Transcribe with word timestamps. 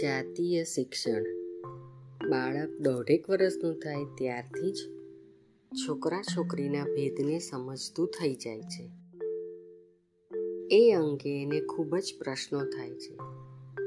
જાતીય 0.00 0.64
શિક્ષણ. 0.64 1.22
બાળક 2.30 2.80
દોઢેક 2.80 3.30
વર્ષનું 3.30 3.74
થાય 3.74 4.04
ત્યારથી 4.04 4.72
જ 4.72 4.76
છોકરા 5.74 6.22
છોકરીના 6.22 6.84
ભેદને 6.84 7.38
સમજતું 7.38 8.08
થઈ 8.08 8.34
જાય 8.34 8.60
છે. 8.60 8.90
એ 10.70 10.92
અંગે 10.92 11.42
એને 11.42 11.60
ખૂબ 11.60 11.96
જ 11.96 12.14
પ્રશ્નો 12.18 12.64
થાય 12.64 12.90
છે. 12.90 13.18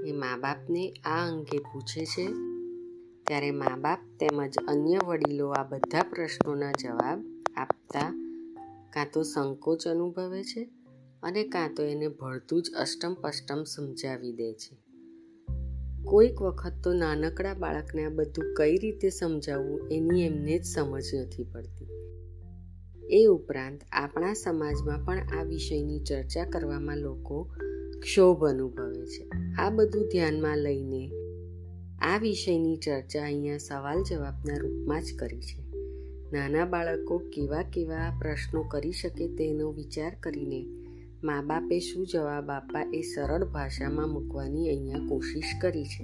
એ 0.09 0.11
મા 0.11 0.37
બાપને 0.37 0.91
આ 0.91 1.27
અંગે 1.29 1.57
પૂછે 1.57 2.05
છે. 2.05 2.25
ત્યારે 3.27 3.51
મા 3.51 3.77
બાપ 3.77 3.99
તેમજ 4.19 4.57
અન્ય 4.67 4.99
વડીલો 5.07 5.49
આ 5.49 5.63
બધા 5.63 6.03
પ્રશ્નોના 6.03 6.71
જવાબ 6.71 7.23
આપતા 7.55 8.11
કાં 8.93 9.07
તો 9.13 9.23
સંકોચ 9.23 9.87
અનુભવે 9.87 10.43
છે 10.43 10.69
અને 11.23 11.43
કાં 11.43 11.73
તો 11.75 11.83
એને 11.83 12.07
ભળતું 12.07 12.61
જ 12.61 12.71
અષ્ટમ 12.71 13.13
પષ્ટમ 13.13 13.63
સમજાવી 13.63 14.31
દે 14.31 14.53
છે. 14.53 14.86
કોઈક 16.07 16.41
વખત 16.41 16.73
તો 16.83 16.93
નાનકડા 16.93 17.53
બાળકને 17.53 18.05
આ 18.05 18.09
બધું 18.09 18.53
કઈ 18.57 18.77
રીતે 18.77 19.09
સમજાવવું 19.09 19.79
એની 19.91 20.25
એમને 20.25 20.59
જ 20.59 20.63
સમજ 20.63 21.03
નથી 21.15 21.43
પડતી. 21.43 21.87
એ 23.09 23.25
ઉપરાંત 23.25 23.81
આપણા 23.91 24.33
સમાજમાં 24.33 25.05
પણ 25.05 25.17
આ 25.39 25.43
વિષયની 25.43 25.99
ચર્ચા 25.99 26.45
કરવામાં 26.45 26.97
લોકો 26.97 27.43
ક્ષોભ 28.01 28.45
અનુભવે 28.45 29.05
છે. 29.05 29.29
આ 29.59 29.69
બધું 29.69 30.07
ધ્યાનમાં 30.11 30.57
લઈને 30.57 31.11
આ 32.01 32.17
વિષયની 32.17 32.75
ચર્ચા 32.75 33.23
અહીંયા 33.23 33.57
સવાલ 33.57 34.03
જવાબના 34.03 34.57
રૂપમાં 34.57 35.01
જ 35.01 35.05
કરી 35.19 35.41
છે. 35.41 35.67
નાના 36.33 36.65
બાળકો 36.65 37.17
કેવા 37.17 37.61
કેવા 37.61 38.19
પ્રશ્નો 38.19 38.63
કરી 38.63 38.91
શકે 38.91 39.27
તેનો 39.27 39.71
વિચાર 39.71 40.15
કરીને 40.19 40.76
મા 41.23 41.41
બાપે 41.41 41.79
શું 41.79 42.07
જવાબ 42.07 42.51
આપવા 42.51 42.81
એ 42.93 43.01
સરળ 43.01 43.45
ભાષામાં 43.45 44.09
મૂકવાની 44.09 44.69
અહીંયા 44.69 44.99
કોશિશ 45.07 45.55
કરી 45.61 45.85
છે. 45.85 46.03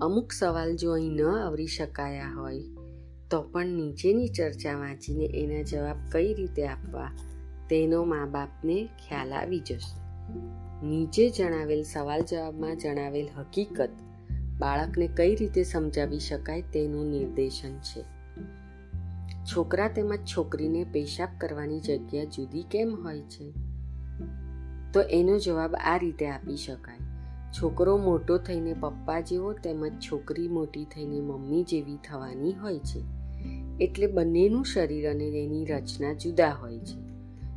અમુક 0.00 0.32
સવાલ 0.32 0.76
જો 0.76 0.92
અહીં 0.92 1.12
ન 1.12 1.22
આવરી 1.22 1.66
શકાયા 1.66 2.34
હોય, 2.36 2.60
તો 3.30 3.42
પણ 3.42 3.66
નીચેની 3.66 4.28
ચર્ચા 4.28 4.74
વાંચીને 4.74 5.24
એના 5.24 5.62
જવાબ 5.62 5.96
કઈ 6.12 6.34
રીતે 6.34 6.66
આપવા, 6.66 7.10
તેનો 7.70 8.04
મા 8.04 8.26
બાપને 8.26 8.86
ખ્યાલ 8.86 9.32
આવી 9.32 9.58
જશે. 9.58 10.04
નીચે 10.86 11.30
જણાવેલ 11.30 11.82
સવાલ 11.82 12.20
જવાબમાં 12.20 12.76
જણાવેલ 12.76 13.28
હકીકત 13.38 13.90
બાળકને 14.58 15.06
કઈ 15.06 15.34
રીતે 15.34 15.62
સમજાવી 15.62 16.18
શકાય 16.18 16.62
તેનું 16.62 17.06
નિર્દેશન 17.06 17.78
છે. 17.78 18.02
છોકરા 19.44 19.88
તેમજ 19.88 20.18
છોકરીને 20.36 20.84
પેશાબ 20.84 21.28
કરવાની 21.38 21.80
જગ્યા 21.80 22.24
જુદી 22.24 22.62
કેમ 22.62 22.94
હોય 22.94 23.20
છે? 23.20 23.63
તો 24.94 25.00
એનો 25.00 25.38
જવાબ 25.38 25.74
આ 25.74 25.96
રીતે 25.96 26.26
આપી 26.26 26.56
શકાય. 26.56 26.96
છોકરો 27.52 27.96
મોટો 27.96 28.38
થઈને 28.38 28.74
પપ્પા 28.80 29.20
જેવો 29.20 29.52
તેમજ 29.52 29.92
છોકરી 30.00 30.48
મોટી 30.48 30.84
થઈને 30.84 31.20
મમ્મી 31.20 31.62
જેવી 31.62 31.96
થવાની 31.96 32.52
હોય 32.52 32.78
છે. 32.78 33.04
એટલે 33.80 34.06
બંનેનું 34.06 34.64
શરીર 34.64 35.10
અને 35.10 35.24
એની 35.24 35.64
રચના 35.64 36.12
જુદા 36.12 36.50
હોય 36.50 36.78
છે. 36.78 37.00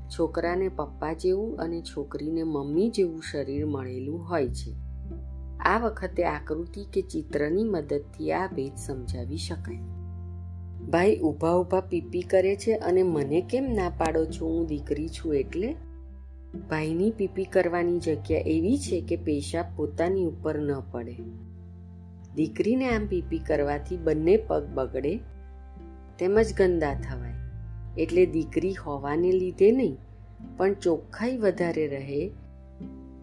છોકરાને 0.09 0.69
પપ્પા 0.69 1.13
જેવું 1.13 1.57
અને 1.57 1.81
છોકરીને 1.81 2.43
મમ્મી 2.43 2.89
જેવું 2.89 3.21
શરીર 3.31 3.65
મળેલું 3.65 4.29
હોય 4.29 4.47
છે. 4.47 4.75
આ 5.59 5.79
વખતે 5.79 6.23
આકૃતિ 6.23 6.85
કે 6.93 7.01
ચિત્રની 7.01 7.63
મદદથી 7.63 8.31
આ 8.31 8.47
ભેદ 8.47 8.75
સમજાવી 8.75 9.37
શકાય. 9.37 9.77
ભાઈ, 10.89 11.17
ઊભા 11.17 11.53
ઊભા 11.53 11.79
પીપી 11.79 12.21
કરે 12.21 12.55
છે 12.55 12.73
અને 12.73 13.03
મને 13.03 13.41
કેમ 13.41 13.63
ના 13.63 13.89
પાડો 13.89 14.25
છો? 14.25 14.45
હું 14.45 14.65
દીકરી 14.65 15.07
છું 15.07 15.35
એટલે 15.35 15.75
ભાઈની 16.55 17.11
પીપી 17.11 17.45
કરવાની 17.45 17.99
જગ્યા 17.99 18.39
એવી 18.39 18.77
છે 18.77 19.01
કે 19.01 19.15
પેશાબ 19.15 19.65
પોતાની 19.75 20.25
ઉપર 20.25 20.59
ન 20.59 20.79
પડે. 20.91 21.15
દીકરીને 22.35 22.89
આમ 22.89 23.07
પીપી 23.07 23.39
કરવાથી 23.39 23.97
બંને 23.97 24.37
પગ 24.37 24.67
બગડે, 24.73 25.19
તેમજ 26.19 26.53
ગંદા 26.57 26.93
થવાય. 26.93 27.33
એટલે 27.97 28.25
દીકરી 28.25 28.73
હોવાને 28.73 29.31
લીધે 29.31 29.71
નહીં, 29.71 29.97
પણ 30.57 30.73
ચોખ્ખાઈ 30.73 31.37
વધારે 31.37 31.87
રહે, 31.87 32.31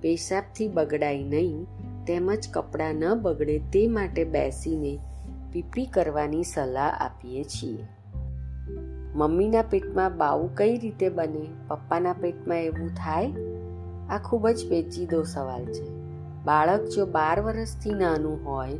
પેશાબથી 0.00 0.68
બગડાય 0.68 1.22
નહીં, 1.22 1.66
તેમજ 2.04 2.48
કપડાં 2.52 2.94
ન 2.94 3.14
બગડે 3.14 3.58
તે 3.58 3.86
માટે 3.88 4.24
બેસીને 4.24 4.98
પીપી 5.52 5.86
કરવાની 5.86 6.42
સલાહ 6.42 6.96
આપીએ 7.00 7.44
છીએ. 7.44 7.86
મમ્મીના 9.14 9.62
પેટમાં 9.62 10.16
બાવું 10.16 10.56
કઈ 10.56 10.78
રીતે 10.78 11.08
બને, 11.08 11.46
પપ્પાના 11.68 12.12
પેટમાં 12.12 12.58
એવું 12.58 12.88
થાય? 12.94 13.32
આ 14.10 14.18
ખૂબ 14.24 14.48
જ 14.48 14.70
પેચીદો 14.70 15.22
સવાલ 15.22 15.64
છે. 15.64 15.88
બાળક 16.44 16.84
જો 16.84 17.06
બાર 17.06 17.40
વર્ષથી 17.40 17.94
નાનું 17.94 18.46
હોય, 18.46 18.74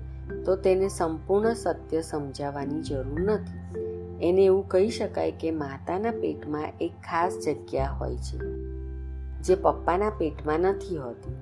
તો 0.44 0.56
તેને 0.56 0.88
સંપૂર્ણ 0.88 1.54
સત્ય 1.54 2.02
સમજાવવાની 2.02 2.82
જરૂર 2.82 3.20
નથી. 3.20 3.84
એને 4.22 4.44
એવું 4.44 4.68
કહી 4.68 4.88
શકાય 4.88 5.30
કે 5.30 5.50
માતાના 5.50 6.10
પેટમાં 6.10 6.72
એક 6.80 6.92
ખાસ 6.92 7.38
જગ્યા 7.46 7.86
હોય 7.86 8.16
છે, 8.16 8.38
જે 9.42 9.54
પપ્પાના 9.54 10.10
પેટમાં 10.10 10.58
નથી 10.58 10.96
હોતી. 10.96 11.36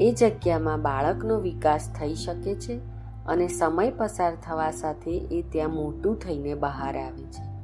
એ 0.00 0.12
જગ્યામાં 0.12 0.82
બાળકનો 0.82 1.40
વિકાસ 1.40 1.90
થઈ 2.00 2.14
શકે 2.14 2.54
છે 2.54 2.78
અને 3.26 3.48
સમય 3.48 3.90
પસાર 3.90 4.36
થવા 4.46 4.70
સાથે 4.70 5.18
એ 5.18 5.44
ત્યાં 5.52 5.70
મોટું 5.70 6.18
થઈને 6.18 6.54
બહાર 6.54 6.98
આવે 6.98 7.22
છે. 7.22 7.55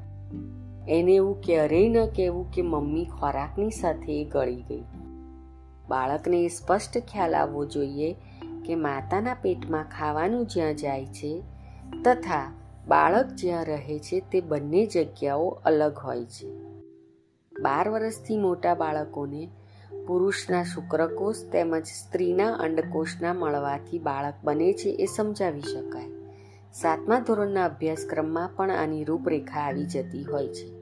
એને 0.88 1.14
એવું 1.14 1.40
ક્યારેય 1.40 1.88
ન 1.88 2.06
કહેવું 2.06 2.50
કે 2.50 2.62
મમ્મી 2.62 3.04
ખોરાકની 3.04 3.70
સાથે 3.70 4.24
ગળી 4.24 4.62
ગઈ. 4.62 4.82
બાળકને 5.88 6.44
એ 6.44 6.48
સ્પષ્ટ 6.48 6.98
ખ્યાલ 6.98 7.34
આવવો 7.34 7.64
જોઈએ 7.64 8.16
કે 8.66 8.74
માતાના 8.74 9.34
પેટમાં 9.34 9.84
ખાવાનું 9.84 10.46
જ્યાં 10.46 10.74
જાય 10.74 11.06
છે 11.06 11.42
તથા 12.04 12.52
બાળક 12.88 13.26
જ્યાં 13.26 13.64
રહે 13.64 13.98
છે 13.98 14.20
તે 14.20 14.40
બંને 14.40 14.86
જગ્યાઓ 14.86 15.48
અલગ 15.48 15.98
હોય 15.98 16.24
છે. 16.24 16.54
બાર 17.60 17.88
વર્ષથી 17.88 18.36
મોટા 18.36 18.74
બાળકોને 18.74 19.48
પુરુષના 20.06 20.62
શુક્રકોષ 20.62 21.36
તેમજ 21.52 21.86
સ્ત્રીના 21.86 22.52
અંડકોષના 22.52 23.34
મળવાથી 23.34 23.98
બાળક 23.98 24.34
બને 24.44 24.72
છે 24.72 24.88
એ 24.88 25.06
સમજાવી 25.06 25.60
શકાય. 25.60 26.21
સાતમા 26.72 27.18
ધોરણના 27.18 27.64
અભ્યાસક્રમમાં 27.64 28.50
પણ 28.56 28.70
આની 28.70 29.04
રૂપરેખા 29.04 29.60
આવી 29.60 29.84
જતી 29.84 30.24
હોય 30.24 30.48
છે. 30.48 30.72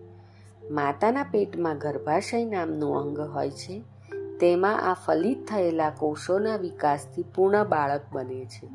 માતાના 0.70 1.22
પેટમાં 1.22 1.78
ગર્ભાશય 1.78 2.44
નામનું 2.44 3.00
અંગ 3.00 3.20
હોય 3.20 3.50
છે. 3.50 3.82
તેમાં 4.40 4.90
આ 4.90 4.94
ફલિત 4.94 5.46
થયેલા 5.48 5.90
કોષોના 5.90 6.56
વિકાસથી 6.56 7.24
પૂર્ણ 7.34 7.64
બાળક 7.64 8.00
બને 8.12 8.44
છે. 8.44 8.68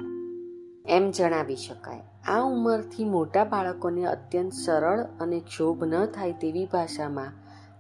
એમ 0.88 1.12
જણાવી 1.12 1.56
શકાય. 1.56 2.02
આ 2.28 2.42
ઉંમરથી 2.42 3.04
મોટા 3.04 3.44
બાળકોને 3.44 4.06
અત્યંત 4.06 4.54
સરળ 4.54 5.00
અને 5.20 5.40
ક્ષોભ 5.40 5.84
ન 5.84 6.06
થાય 6.06 6.32
તેવી 6.32 6.66
ભાષામાં 6.66 7.32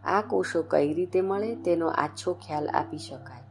આ 0.08 0.22
કોષો 0.22 0.64
કઈ 0.64 0.94
રીતે 0.94 1.22
મળે 1.22 1.56
તેનો 1.56 1.88
આછો 1.88 2.34
ખ્યાલ 2.34 2.68
આપી 2.68 2.98
શકાય. 2.98 3.44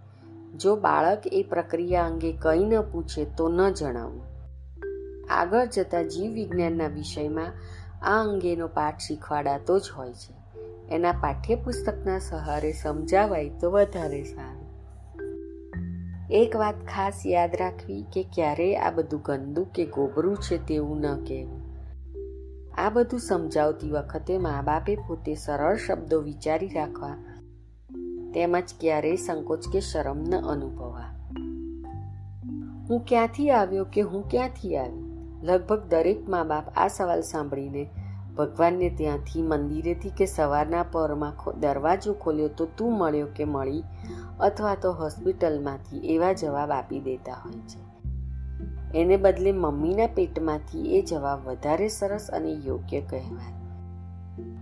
જો 0.57 0.77
બાળક 0.77 1.23
એ 1.33 1.43
પ્રક્રિયા 1.43 2.07
અંગે 2.07 2.33
કંઈ 2.33 2.65
ન 2.65 2.81
પૂછે 2.81 3.25
તો 3.25 3.49
ન 3.49 3.71
જણાવવું 3.71 4.34
આગળ 5.35 5.67
જતા 5.67 6.03
જીવ 6.03 6.33
વિજ્ઞાનના 6.33 6.87
વિષયમાં 6.87 7.53
આ 8.03 8.23
અંગેનો 8.23 8.69
પાઠ 8.69 8.99
શીખવાડાતો 8.99 9.79
જ 9.79 9.91
હોય 9.97 10.13
છે. 10.13 10.33
એના 10.95 11.13
પાઠ્યપુસ્તકના 11.13 12.19
સહારે 12.19 12.73
સમજાવાય 12.73 13.51
તો 13.61 13.71
વધારે 13.71 14.23
સારું. 14.25 14.65
એક 16.31 16.57
વાત 16.57 16.75
ખાસ 16.75 17.23
યાદ 17.27 17.57
રાખવી 17.61 18.03
કે 18.13 18.23
ક્યારેય 18.35 18.77
આ 18.77 18.91
બધું 18.91 19.23
ગંદુ 19.23 19.65
કે 19.75 19.85
ગોબરું 19.87 20.37
છે 20.37 20.57
તેવું 20.67 21.01
ન 21.01 21.25
કહેવું. 21.25 21.63
આ 22.79 22.91
બધું 22.91 23.21
સમજાવતી 23.21 23.91
વખતે 23.91 24.39
મા 24.39 24.63
બાપે 24.63 24.97
પોતે 24.97 25.35
સરળ 25.35 25.77
શબ્દો 25.77 26.21
વિચારી 26.21 26.69
રાખવા, 26.69 27.17
તેમજ 28.35 28.75
ક્યારેય 28.81 29.17
સંકોચ 29.17 29.69
કે 29.73 29.81
શરમ 29.81 30.19
ન 30.19 30.35
અનુભવા 30.41 31.11
હું 32.91 33.01
ક્યાંથી 33.05 33.51
આવ્યો 33.51 33.85
કે 33.85 34.01
હું 34.01 34.29
ક્યાંથી 34.29 34.77
આવી? 34.77 35.04
લગભગ 35.45 35.83
દરેક 35.89 36.29
મા 36.29 36.45
બાપ 36.45 36.65
આ 36.77 36.89
સવાલ 36.89 37.21
સાંભળીને 37.21 37.91
ભગવાનને 38.37 38.91
ત્યાંથી 38.91 39.43
મંદિરેથી 39.43 40.11
કે 40.11 40.27
સવારના 40.27 40.83
પરમાં 40.83 41.61
દરવાજો 41.61 42.13
ખોલ્યો 42.13 42.49
તો 42.49 42.67
તું 42.67 42.99
મળ્યો 42.99 43.27
કે 43.37 43.45
મળી? 43.45 43.83
અથવા 44.41 44.75
તો 44.75 44.93
હોસ્પિટલમાંથી 44.93 46.15
એવા 46.15 46.33
જવાબ 46.33 46.71
આપી 46.71 47.01
દેતા 47.01 47.33
હોય 47.33 47.53
છે. 47.53 47.85
એને 48.99 49.17
બદલે 49.17 49.53
મમ્મીના 49.53 50.07
પેટમાંથી 50.07 50.99
એ 50.99 51.03
જવાબ 51.03 51.49
વધારે 51.49 51.89
સરસ 51.89 52.31
અને 52.33 52.51
યોગ્ય 52.51 53.01
કહેવાય. 53.01 53.55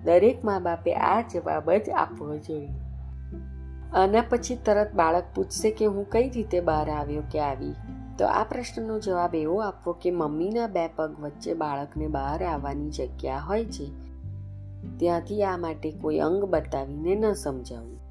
દરેક 0.04 0.44
મા 0.44 0.58
બાપે 0.58 0.94
આ 0.94 1.20
જવાબ 1.20 1.72
જ 1.72 1.90
આપવો 1.90 2.36
જોઈએ. 2.36 2.68
આના 3.92 4.24
પછી 4.30 4.56
તરત 4.56 4.94
બાળક 4.94 5.24
પૂછશે 5.34 5.70
કે 5.70 5.86
હું 5.86 6.10
કઈ 6.10 6.30
રીતે 6.30 6.60
બહાર 6.60 6.90
આવ્યો 6.90 7.22
કે 7.32 7.40
આવી? 7.40 7.74
તો 8.18 8.26
આ 8.26 8.44
પ્રશ્નનો 8.44 8.98
જવાબ 9.00 9.34
એવો 9.34 9.58
આપવો 9.60 9.92
કે 9.92 10.10
મમ્મીના 10.10 10.66
બે 10.66 10.88
પગ 10.88 11.20
વચ્ચે 11.20 11.54
બાળકને 11.54 12.06
બહાર 12.06 12.44
આવવાની 12.44 12.90
જગ્યા 12.90 13.38
હોય 13.38 13.64
છે. 13.64 13.90
ત્યાંથી 14.98 15.42
આ 15.42 15.56
માટે 15.56 15.90
કોઈ 15.90 16.18
અંગ 16.18 16.44
બતાવીને 16.44 17.14
ન 17.14 17.32
સમજાવવું 17.32 18.02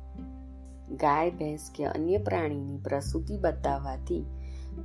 ગાય, 0.97 1.29
ભેંસ 1.29 1.69
કે 1.75 1.85
અન્ય 1.85 2.17
પ્રાણીની 2.17 2.77
પ્રસૂતિ 2.77 3.37
બતાવવાથી 3.37 4.25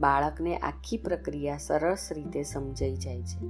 બાળકને 0.01 0.57
આખી 0.57 0.97
પ્રક્રિયા 0.97 1.57
સરસ 1.57 2.09
રીતે 2.13 2.43
સમજાઈ 2.43 2.97
જાય 2.97 3.23
છે. 3.23 3.49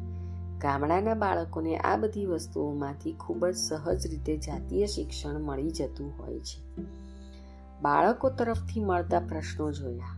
ગામડાના 0.58 1.14
બાળકોને 1.14 1.76
આ 1.76 1.96
બધી 1.96 2.26
વસ્તુઓમાંથી 2.26 3.12
ખૂબ 3.12 3.46
જ 3.46 3.56
સહજ 3.56 4.06
રીતે 4.06 4.36
જાતીય 4.36 4.86
શિક્ષણ 4.86 5.40
મળી 5.40 5.70
જતું 5.70 6.12
હોય 6.18 6.40
છે. 6.40 6.82
બાળકો 7.82 8.30
તરફથી 8.30 8.84
મળતા 8.84 9.20
પ્રશ્નો 9.20 9.72
જોયા. 9.72 10.16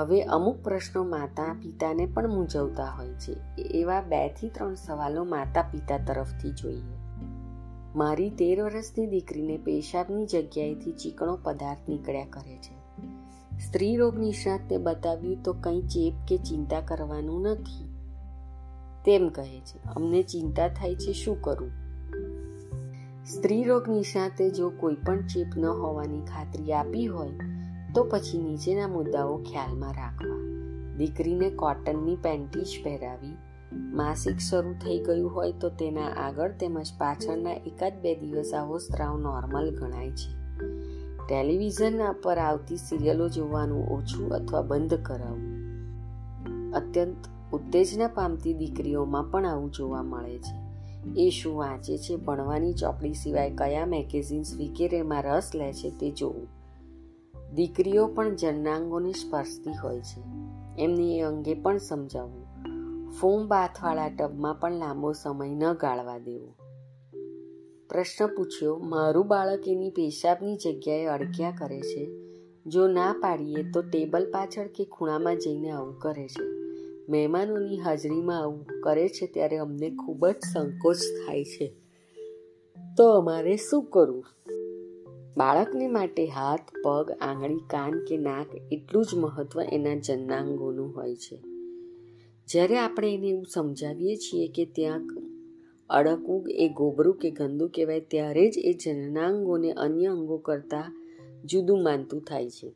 હવે 0.00 0.22
અમુક 0.22 0.56
પ્રશ્નો 0.64 1.04
માતા 1.04 1.56
પિતાને 1.62 2.06
પણ 2.06 2.28
મૂંઝવતા 2.28 2.84
હોય 2.84 3.08
છે. 3.08 3.62
એવા 3.62 4.00
બેથી 4.00 4.48
ત્રણ 4.48 4.74
સવાલો 4.74 5.24
માતા 5.24 5.62
પિતા 5.62 5.98
તરફથી 5.98 6.50
જોઈએ. 6.50 6.98
મારી 7.96 8.30
તેર 8.30 8.62
વર્ષની 8.62 9.06
દીકરીને 9.06 9.56
પેશાબની 9.56 10.26
જગ્યાએથી 10.26 10.92
ચીકણો 10.92 11.38
પદાર્થ 11.42 11.88
નીકળ્યા 11.88 12.26
કરે 12.30 12.56
છે. 12.56 12.74
સ્ત્રી 13.58 13.96
રોગ 13.96 14.18
નિષ્ણાતને 14.18 14.76
બતાવ્યું 14.76 15.42
તો 15.42 15.52
કંઈ 15.52 15.82
ચેપ 15.82 16.14
કે 16.28 16.36
ચિંતા 16.36 16.80
કરવાનું 16.80 17.42
નથી. 17.42 17.88
તેમ 19.04 19.28
કહે 19.28 19.60
છે. 19.60 19.84
અમને 19.84 20.22
ચિંતા 20.22 20.68
થાય 20.68 20.94
છે, 20.94 21.12
શું 21.12 21.42
કરવું 21.42 21.70
સ્ત્રી 23.24 23.64
રોગ 23.64 23.88
નિષ્ણાતે 23.88 24.50
જો 24.50 24.70
કોઈ 24.70 24.94
પણ 24.94 25.26
ચેપ 25.26 25.46
ન 25.56 25.64
હોવાની 25.64 26.20
ખાતરી 26.20 26.72
આપી 26.72 27.06
હોય 27.06 27.28
તો 27.94 28.04
પછી 28.04 28.38
નીચેના 28.38 28.88
મુદ્દાઓ 28.88 29.36
ખ્યાલમાં 29.36 29.92
રાખવા. 29.92 30.40
દીકરીને 30.96 31.50
કોટનની 31.50 32.16
પેન્ટીજ 32.16 32.66
પહેરાવી. 32.84 33.36
માસિક 33.72 34.38
શરૂ 34.38 34.72
થઈ 34.72 34.98
ગયું 34.98 35.34
હોય 35.34 35.52
તો 35.52 35.68
તેના 35.68 36.06
આગળ 36.06 36.52
તેમજ 36.52 36.86
પાછળના 36.98 37.50
એકાદ 37.50 38.02
બે 38.02 38.14
દિવસ 38.14 38.52
આવો 38.54 38.78
સ્ત્રાવ 38.78 39.20
નોર્મલ 39.20 39.70
ગણાય 39.70 40.10
છે. 40.10 40.40
ટેલિવિઝન 41.28 42.00
પર 42.22 42.38
આવતી 42.38 42.76
સિરિયલો 42.76 43.28
જોવાનું 43.28 43.86
ઓછું 43.86 44.30
અથવા 44.30 44.62
બંધ 44.62 44.94
કરાવવું. 44.94 45.60
અત્યંત 46.72 47.16
ઉત્તેજના 47.52 48.06
પામતી 48.06 48.54
દીકરીઓમાં 48.54 49.30
પણ 49.30 49.46
આવું 49.46 49.70
જોવા 49.70 50.02
મળે 50.02 50.38
છે. 50.38 50.70
એ 51.16 51.30
શું 51.30 51.56
વાંચે 51.56 51.98
છે 51.98 52.16
ભણવાની 52.16 52.72
ચોપડી 52.72 53.14
સિવાય 53.14 53.50
કયા 53.50 53.86
મેગેઝિન્સ 53.86 54.56
વગેરેમાં 54.56 55.22
રસ 55.22 55.50
લે 55.54 55.72
છે 55.72 55.90
તે 55.90 56.10
જોવું. 56.10 56.59
દીકરીઓ 57.54 58.06
પણ 58.06 58.34
જન્નાંગોને 58.34 59.12
સ્પર્શતી 59.12 59.70
હોય 59.82 60.00
છે. 60.00 60.20
એમને 60.82 61.16
એ 61.16 61.20
અંગે 61.20 61.54
પણ 61.54 61.78
સમજાવવું 61.78 62.40
ફોમ 63.10 63.46
બાથવાળા 63.46 64.08
ટબમાં 64.08 64.60
પણ 64.60 64.72
લાંબો 64.72 65.12
સમય 65.12 65.48
ન 65.48 65.72
ગાળવા 65.72 66.18
દેવો. 66.18 66.54
પ્રશ્ન 67.88 68.26
પૂછ્યો, 68.26 68.76
મારું 68.76 69.26
બાળક 69.26 69.68
એની 69.68 69.90
પેશાબની 69.90 70.56
જગ્યાએ 70.56 71.06
અડક્યા 71.06 71.50
કરે 71.50 71.80
છે? 71.80 72.10
જો 72.66 72.88
ના 72.88 73.12
પાડીએ 73.20 73.70
તો 73.70 73.82
ટેબલ 73.82 74.30
પાછળ 74.30 74.66
કે 74.66 74.84
ખૂણામાં 74.84 75.38
જઈને 75.38 75.70
આવું 75.70 75.98
કરે 75.98 76.28
છે? 76.28 76.44
મહેમાનોની 77.08 77.78
હાજરીમાં 77.78 78.38
આવું 78.38 78.66
કરે 78.82 79.08
છે 79.08 79.26
ત્યારે 79.26 79.56
અમને 79.56 79.90
ખૂબ 79.90 80.26
જ 80.26 80.34
સંકોચ 80.52 80.96
થાય 80.96 81.44
છે. 81.44 81.74
તો 82.96 83.10
અમારે 83.10 83.56
શું 83.56 83.84
કરવું? 83.84 84.24
બાળકને 85.36 85.88
માટે 85.88 86.26
હાથ, 86.26 86.60
પગ, 86.84 87.10
આંગળી, 87.20 87.56
કાન 87.56 88.04
કે 88.04 88.16
નાક 88.16 88.46
એટલું 88.72 89.04
જ 89.04 89.14
મહત્વ 89.14 89.62
એના 89.62 89.94
જન્નાંગોનું 89.94 90.96
હોય 90.96 91.16
છે. 91.16 91.42
જ્યારે 92.48 92.78
આપણે 92.78 93.14
એને 93.14 93.28
એવું 93.28 93.46
સમજાવીએ 93.54 94.16
છીએ 94.16 94.48
કે 94.48 94.64
ત્યાં 94.64 95.08
અડકવું 95.90 96.50
એ 96.50 96.68
ગોબરું 96.68 97.18
કે 97.18 97.30
ગંદુ 97.30 97.68
કહેવાય, 97.68 98.00
ત્યારે 98.00 98.50
જ 98.50 98.54
એ 98.58 98.72
જનનાંગોને 98.72 99.72
અન્ય 99.72 100.06
અંગો 100.06 100.36
કરતાં 100.38 100.96
જુદું 101.44 101.82
માનતું 101.82 102.22
થાય 102.22 102.50
છે. 102.50 102.74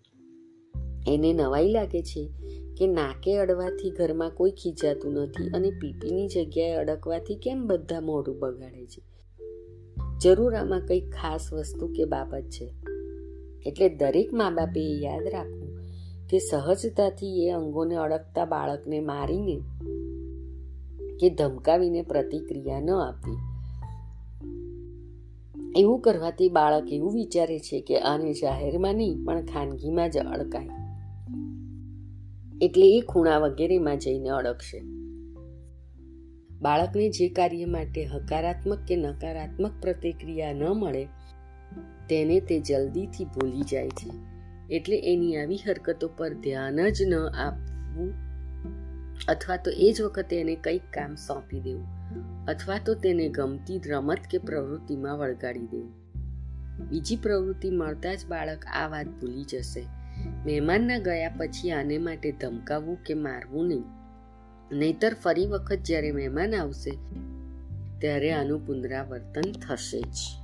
એને 1.08 1.32
નવાઈ 1.32 1.68
લાગે 1.68 2.02
છે 2.02 2.30
કે 2.78 2.86
નાકે 2.86 3.36
અડવાથી 3.36 3.90
ઘરમાં 3.90 4.30
કોઈ 4.30 4.50
ખીજાતું 4.50 5.12
નથી 5.12 5.48
અને 5.48 5.70
પીપીની 5.70 6.28
જગ્યાએ 6.28 6.74
અડકવાથી 6.74 7.34
કેમ 7.34 7.66
બધા 7.66 8.00
મોઢું 8.00 8.38
બગાડે 8.38 8.86
છે? 8.86 9.13
જરૂર 10.24 10.54
આમાં 10.54 10.80
કંઈક 10.80 11.10
ખાસ 11.10 11.52
વસ્તુ 11.52 11.86
કે 11.86 12.04
બાબત 12.04 12.42
છે? 12.42 12.74
એટલે 13.66 13.88
દરેક 13.88 14.32
મા 14.32 14.50
બાપે 14.50 14.80
યાદ 14.80 15.28
રાખવું 15.28 15.78
કે 16.30 16.38
સહજતાથી 16.38 17.46
એ 17.46 17.50
અંગોને 17.50 17.94
અડકતા 17.94 18.44
બાળકને 18.44 19.00
મારીને 19.00 19.60
કે 21.20 21.30
ધમકાવીને 21.30 22.02
પ્રતિક્રિયા 22.02 22.80
ન 22.80 22.90
આપવી. 22.90 23.36
એવું 25.80 26.00
કરવાથી 26.00 26.48
બાળક 26.48 26.92
એવું 26.92 27.12
વિચારે 27.12 27.58
છે 27.58 27.80
કે 27.80 27.98
આને 27.98 28.32
જાહેરમાં 28.32 28.94
નહીં, 28.94 29.24
પણ 29.24 29.44
ખાનગીમાં 29.44 30.10
જ 30.10 30.18
અડકાય. 30.18 30.68
એટલે 32.62 32.96
એ 32.96 33.00
ખૂણા 33.00 33.38
વગેરેમાં 33.38 33.98
જઈને 33.98 34.28
અડકશે. 34.28 34.93
બાળકને 36.62 37.08
જે 37.08 37.28
કાર્ય 37.28 37.64
માટે 37.64 38.04
હકારાત્મક 38.04 38.78
કે 38.78 38.96
નકારાત્મક 38.96 39.72
પ્રતિક્રિયા 39.82 40.52
ન 40.52 40.64
મળે, 40.64 41.04
તેને 42.08 42.40
તે 42.40 42.60
જલ્દીથી 42.60 43.24
ભૂલી 43.24 43.60
જાય 43.60 43.88
છે. 43.88 44.10
એટલે 44.70 44.98
એની 44.98 45.36
આવી 45.36 45.56
હરકતો 45.56 46.08
પર 46.08 46.34
ધ્યાન 46.34 46.88
જ 46.90 47.02
ન 47.02 47.14
આપવું 47.14 48.24
અથવા 49.28 49.56
તો 49.56 49.70
એ 49.70 49.92
જ 49.92 50.02
વખતે 50.02 50.40
એને 50.40 50.54
કંઈક 50.54 50.82
કામ 50.92 51.14
સોંપી 51.14 51.60
દેવું 51.60 51.86
અથવા 52.46 52.78
તો 52.78 52.94
તેને 52.94 53.28
ગમતી 53.28 53.80
રમત 53.86 54.18
કે 54.30 54.38
પ્રવૃત્તિમાં 54.38 55.18
વળગાડી 55.18 55.60
દેવું. 55.60 55.92
બીજી 56.90 57.16
પ્રવૃત્તિ 57.16 57.70
મળતા 57.70 58.14
જ 58.14 58.26
બાળક 58.28 58.64
આ 58.66 58.88
વાત 58.88 59.06
ભૂલી 59.06 59.44
જશે. 59.44 59.86
મહેમાનના 60.46 60.98
ગયા 60.98 61.28
પછી 61.28 61.70
આને 61.70 61.98
માટે 61.98 62.32
ધમકાવવું 62.32 62.96
કે 63.04 63.14
મારવું 63.14 63.68
નહીં. 63.68 64.03
નહીતર 64.72 65.14
ફરી 65.14 65.46
વખત 65.46 65.78
જ્યારે 65.84 66.12
મહેમાન 66.12 66.54
આવશે 66.54 66.98
ત્યારે 67.98 68.32
આનું 68.32 68.66
પુનરાવર્તન 68.66 69.52
થશે 69.52 70.00
જ. 70.00 70.43